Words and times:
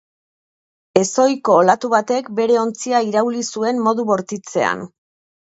Ezohiko 1.01 1.57
olatu 1.63 1.91
batek 1.95 2.31
bere 2.41 2.57
ontzia 2.63 3.03
irauli 3.11 3.45
zuen 3.53 3.85
modu 3.91 4.09
bortitzean. 4.11 4.85